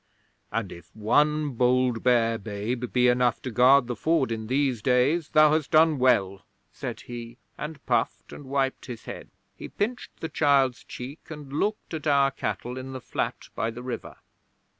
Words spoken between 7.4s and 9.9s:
and puffed and wiped his head. 'He